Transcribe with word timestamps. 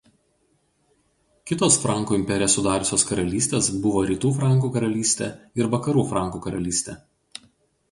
Kitos 1.51 1.77
Frankų 1.83 2.17
imperiją 2.21 2.47
sudariusios 2.53 3.05
karalystės 3.11 3.69
buvo 3.85 4.03
Rytų 4.09 4.33
Frankų 4.41 4.73
karalystė 4.79 5.31
ir 5.63 5.71
Vakarų 5.77 6.09
Frankų 6.15 6.45
karalystė. 6.49 7.01